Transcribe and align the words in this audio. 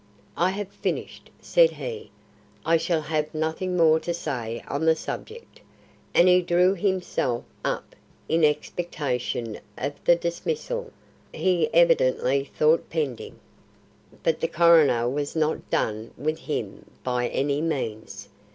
"I 0.35 0.49
have 0.49 0.69
finished," 0.73 1.29
said 1.41 1.69
he. 1.69 2.09
"I 2.65 2.77
shall 2.77 3.03
have 3.03 3.31
nothing 3.35 3.77
more 3.77 3.99
to 3.99 4.15
say 4.15 4.63
on 4.67 4.83
the 4.83 4.95
subject." 4.95 5.61
And 6.15 6.27
he 6.27 6.41
drew 6.41 6.73
himself 6.73 7.43
up 7.63 7.95
in 8.27 8.43
expectation 8.43 9.59
of 9.77 10.03
the 10.03 10.15
dismissal 10.15 10.91
he 11.31 11.71
evidently 11.71 12.45
thought 12.57 12.89
pending. 12.89 13.37
But 14.23 14.39
the 14.39 14.47
coroner 14.47 15.07
was 15.07 15.35
not 15.35 15.69
done 15.69 16.09
with 16.17 16.39
him 16.39 16.87
by 17.03 17.27
any 17.27 17.61
means. 17.61 18.27